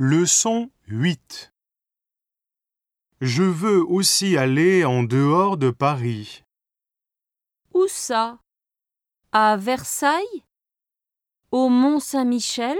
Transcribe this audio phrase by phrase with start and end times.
[0.00, 1.52] Leçon 8
[3.20, 6.44] Je veux aussi aller en dehors de Paris.
[7.74, 8.38] Où ça?
[9.32, 10.44] À Versailles?
[11.50, 12.78] Au Mont Saint-Michel